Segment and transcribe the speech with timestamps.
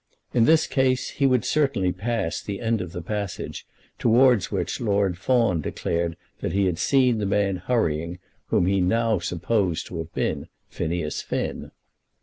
[0.33, 3.67] In this case he would certainly pass the end of the passage
[3.99, 8.17] towards which Lord Fawn declared that he had seen the man hurrying
[8.47, 11.69] whom he now supposed to have been Phineas Finn.